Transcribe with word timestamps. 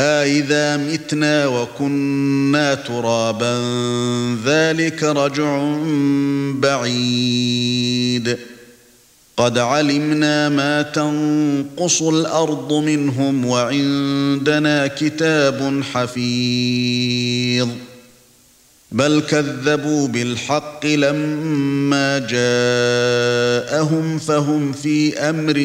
أَإِذَا 0.00 0.76
مِتْنَا 0.76 1.46
وَكُنَّا 1.46 2.74
تُرَابًا 2.74 3.56
ذَلِكَ 4.44 5.02
رَجْعٌ 5.02 5.76
بَعِيدٌ. 6.54 8.38
قَدْ 9.36 9.58
عَلِمْنَا 9.58 10.48
مَا 10.48 10.82
تَنقُصُ 10.82 12.02
الْأَرْضُ 12.02 12.72
مِنْهُمْ 12.72 13.46
وَعِندَنَا 13.46 14.86
كِتَابٌ 14.86 15.82
حَفِيظٌ. 15.92 17.68
بَلْ 18.92 19.20
كَذَّبُوا 19.20 20.08
بِالْحَقِّ 20.08 20.86
لَمَّا 20.86 22.18
جَاءَهُمْ 22.18 24.18
فَهُمْ 24.18 24.72
فِي 24.72 25.18
أَمْرٍ 25.18 25.58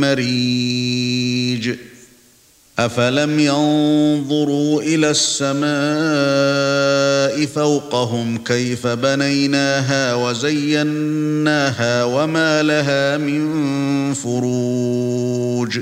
مَّرِيجٍ. 0.00 1.78
أفلم 2.78 3.40
ينظروا 3.40 4.82
إلى 4.82 5.10
السماء 5.10 5.72
فوقهم 7.46 8.38
كيف 8.38 8.86
بنيناها 8.86 10.14
وزيناها 10.14 12.04
وما 12.04 12.62
لها 12.62 13.16
من 13.16 14.14
فروج 14.14 15.78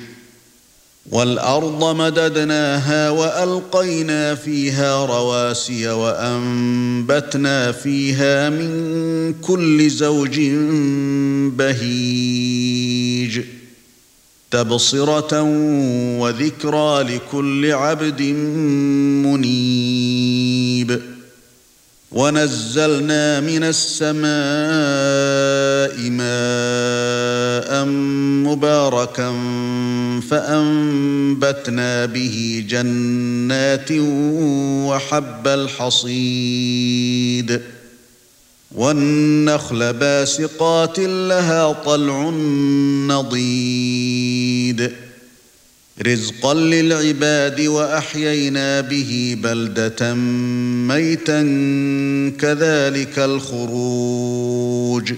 والأرض 1.10 1.96
مددناها 1.96 3.10
وألقينا 3.10 4.34
فيها 4.34 5.06
رواسي 5.06 5.88
وأنبتنا 5.88 7.72
فيها 7.72 8.50
من 8.50 9.34
كل 9.42 9.90
زوج 9.90 10.40
بهيج 11.56 13.40
تبصرة 14.50 15.42
وذكرى 16.18 17.02
لكل 17.02 17.72
عبد 17.72 18.22
منيب. 19.26 21.00
ونزلنا 22.12 23.40
من 23.40 23.64
السماء 23.64 24.30
ماء 26.10 27.84
مباركا 28.50 29.30
فأنبتنا 30.30 32.06
به 32.06 32.64
جنات 32.68 33.88
وحب 34.86 35.48
الحصيد. 35.48 37.00
والنخل 38.74 39.92
باسقات 39.92 40.98
لها 40.98 41.72
طلع 41.72 42.30
نضيد. 43.08 44.92
رزقا 46.06 46.54
للعباد 46.54 47.60
وأحيينا 47.60 48.80
به 48.80 49.36
بلدة 49.42 50.14
ميتا 50.94 51.40
كذلك 52.40 53.18
الخروج. 53.18 55.14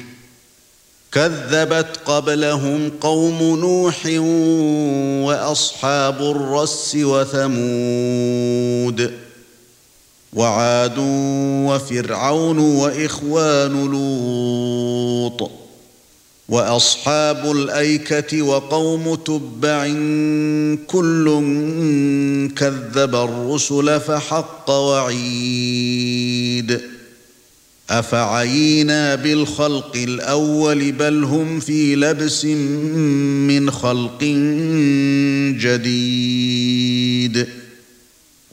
كذبت 1.13 2.01
قبلهم 2.05 2.91
قوم 3.01 3.59
نوح 3.61 4.07
وأصحاب 5.27 6.23
الرس 6.23 6.97
وثمود. 7.03 7.63
وعاد 10.33 10.99
وفرعون 11.69 12.59
وإخوان 12.59 13.91
لوط 13.91 15.51
وأصحاب 16.49 17.51
الأيكة 17.53 18.43
وقوم 18.43 19.15
تبع 19.15 19.87
كل 20.87 21.27
كذب 22.57 23.15
الرسل 23.15 24.01
فحق 24.01 24.71
وعيد 24.71 26.13
أفعينا 27.91 29.15
بالخلق 29.15 29.97
الأول 29.97 30.93
بل 30.93 31.25
هم 31.25 31.61
في 31.61 31.97
لبس 31.97 32.45
من 32.45 33.71
خلق 33.71 34.23
جديد 35.61 37.47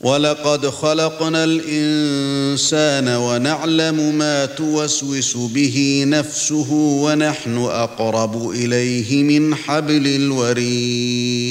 ولقد 0.01 0.69
خلقنا 0.69 1.43
الإنسان 1.43 3.07
ونعلم 3.07 4.15
ما 4.15 4.45
توسوس 4.45 5.37
به 5.37 6.03
نفسه 6.07 6.73
ونحن 6.73 7.57
أقرب 7.57 8.49
إليه 8.49 9.23
من 9.23 9.55
حبل 9.55 10.07
الوريد. 10.07 11.49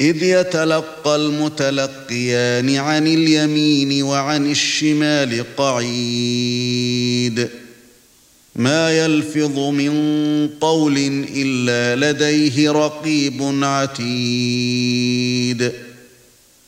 إذ 0.00 0.22
يتلقى 0.22 1.16
المتلقيان 1.16 2.76
عن 2.76 3.06
اليمين 3.06 4.02
وعن 4.02 4.50
الشمال 4.50 5.56
قعيد. 5.56 7.48
ما 8.56 9.04
يلفظ 9.04 9.58
من 9.58 9.92
قول 10.60 11.24
إلا 11.36 12.12
لديه 12.12 12.70
رقيب 12.70 13.42
عتيد. 13.62 15.12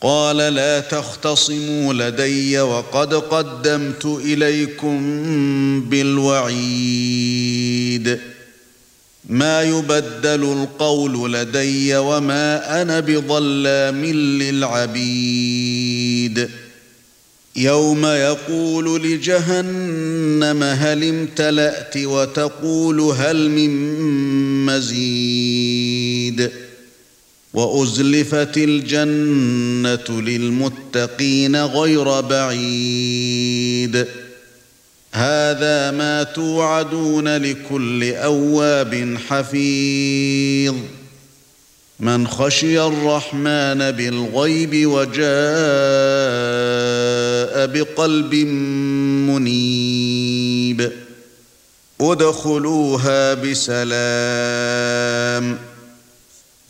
قال 0.00 0.36
لا 0.36 0.80
تختصموا 0.80 1.94
لدي 1.94 2.60
وقد 2.60 3.14
قدمت 3.14 4.04
إليكم 4.04 5.00
بالوعيد. 5.80 7.36
ما 9.28 9.62
يبدل 9.62 10.44
القول 10.52 11.32
لدي 11.32 11.96
وما 11.96 12.82
أنا 12.82 13.00
بظلام 13.00 14.04
للعبيد. 14.42 15.86
يوم 17.56 18.06
يقول 18.06 19.02
لجهنم 19.02 20.62
هل 20.62 21.04
امتلأت 21.04 21.96
وتقول 21.96 23.00
هل 23.00 23.50
من 23.50 23.70
مزيد. 24.66 26.50
وأزلفت 27.56 28.56
الجنة 28.56 30.20
للمتقين 30.20 31.56
غير 31.64 32.20
بعيد. 32.20 34.06
هذا 35.12 35.90
ما 35.90 36.22
توعدون 36.22 37.36
لكل 37.36 38.12
أواب 38.14 39.18
حفيظ. 39.28 40.74
من 42.00 42.28
خشي 42.28 42.80
الرحمن 42.80 43.90
بالغيب 43.90 44.86
وجاء 44.86 45.26
بقلب 47.66 48.34
منيب. 49.28 50.92
ادخلوها 52.00 53.34
بسلام. 53.34 53.76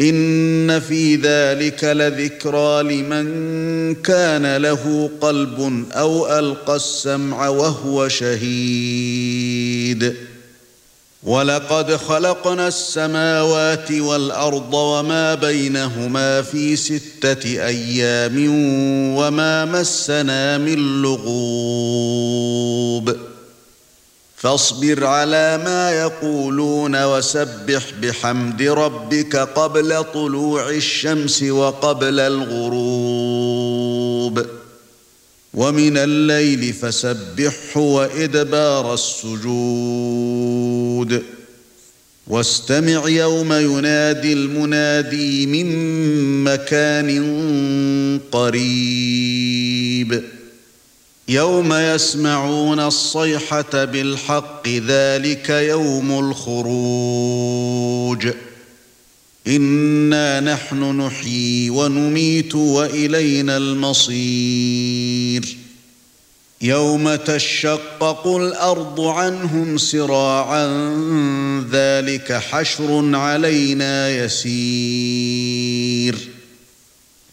إن 0.00 0.80
في 0.80 1.16
ذلك 1.16 1.84
لذكرى 1.84 2.82
لمن 2.82 3.94
كان 3.94 4.56
له 4.56 5.10
قلب 5.20 5.84
أو 5.92 6.38
ألقى 6.38 6.76
السمع 6.76 7.48
وهو 7.48 8.08
شهيد. 8.08 9.56
ولقد 11.22 11.96
خلقنا 11.96 12.68
السماوات 12.68 13.92
والأرض 13.92 14.74
وما 14.74 15.34
بينهما 15.34 16.42
في 16.42 16.76
ستة 16.76 17.66
أيام 17.66 18.46
وما 19.16 19.64
مسنا 19.64 20.58
من 20.58 21.02
لغوب. 21.02 22.35
فاصبر 24.36 25.04
على 25.04 25.60
ما 25.64 25.90
يقولون 25.90 27.04
وسبح 27.04 27.82
بحمد 28.02 28.62
ربك 28.62 29.36
قبل 29.36 30.04
طلوع 30.04 30.70
الشمس 30.70 31.42
وقبل 31.42 32.20
الغروب. 32.20 33.66
ومن 35.54 35.96
الليل 35.96 36.72
فسبحه 36.72 37.80
وإدبار 37.80 38.94
السجود. 38.94 39.36
واستمع 42.26 43.08
يوم 43.08 43.52
ينادي 43.52 44.32
المنادي 44.32 45.46
من 45.46 46.44
مكان 46.44 48.20
قريب. 48.32 50.22
يوم 51.28 51.72
يسمعون 51.72 52.80
الصيحة 52.80 53.84
بالحق 53.84 54.68
ذلك 54.68 55.50
يوم 55.50 56.18
الخروج. 56.18 58.28
إنا 59.46 60.40
نحن 60.40 61.00
نحيي 61.00 61.70
ونميت 61.70 62.54
وإلينا 62.54 63.56
المصير. 63.56 65.56
يوم 66.62 67.14
تشقق 67.14 68.26
الأرض 68.26 69.00
عنهم 69.00 69.78
سراعا 69.78 70.66
ذلك 71.72 72.32
حشر 72.32 73.16
علينا 73.16 74.24
يسير. 74.24 75.45